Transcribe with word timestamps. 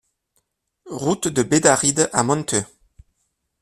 Route 0.89 1.27
de 1.27 1.43
Bédarrides 1.43 2.09
à 2.11 2.23
Monteux 2.23 2.65